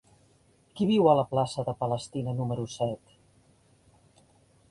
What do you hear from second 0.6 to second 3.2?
Qui viu a la plaça de Palestina número set?